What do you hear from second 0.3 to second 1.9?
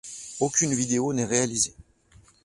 Aucune vidéo n'est réalisée.